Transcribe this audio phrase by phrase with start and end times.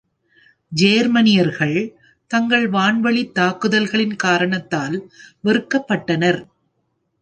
[0.71, 1.77] ஜெர்மனியர்கள்,
[2.31, 4.97] தங்கள் வான்வழித் தாக்குதல்களின் காரணத்தால்
[5.43, 6.41] வெறுக்கப்பட்டனர்.